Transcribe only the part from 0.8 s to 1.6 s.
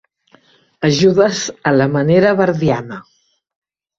Ajudes